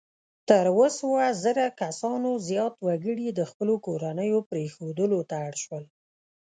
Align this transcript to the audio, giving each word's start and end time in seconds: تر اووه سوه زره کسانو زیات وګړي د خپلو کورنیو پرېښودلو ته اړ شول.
تر 0.47 0.63
اووه 0.71 0.89
سوه 0.99 1.23
زره 1.43 1.65
کسانو 1.81 2.29
زیات 2.47 2.73
وګړي 2.87 3.27
د 3.33 3.41
خپلو 3.49 3.73
کورنیو 3.85 4.39
پرېښودلو 4.49 5.19
ته 5.29 5.35
اړ 5.47 5.53
شول. 5.63 5.83